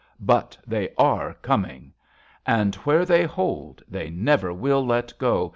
But 0.19 0.57
they 0.65 0.89
are 0.97 1.35
coming, 1.43 1.93
And, 2.43 2.73
where 2.73 3.05
they 3.05 3.23
hold, 3.25 3.83
they 3.87 4.09
never 4.09 4.51
will 4.51 4.83
let 4.83 5.15
go. 5.19 5.49